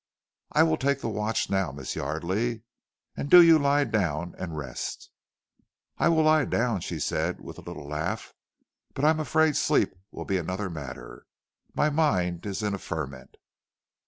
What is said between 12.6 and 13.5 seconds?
in a ferment."